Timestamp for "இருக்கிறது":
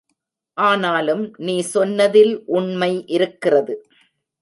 3.07-3.75